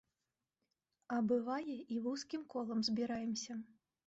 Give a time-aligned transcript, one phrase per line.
[1.15, 3.53] А бывае, і вузкім колам збіраемся.